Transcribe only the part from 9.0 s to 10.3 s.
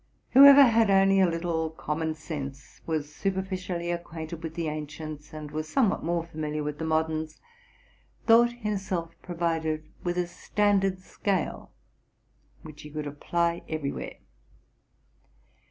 provided with a